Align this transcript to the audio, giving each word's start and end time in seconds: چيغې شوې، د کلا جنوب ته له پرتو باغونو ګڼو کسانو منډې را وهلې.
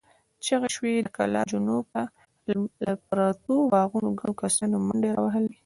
چيغې 0.43 0.69
شوې، 0.75 0.93
د 1.01 1.07
کلا 1.17 1.41
جنوب 1.51 1.85
ته 1.93 2.01
له 2.85 2.93
پرتو 3.07 3.53
باغونو 3.73 4.09
ګڼو 4.19 4.39
کسانو 4.43 4.75
منډې 4.87 5.09
را 5.15 5.21
وهلې. 5.23 5.53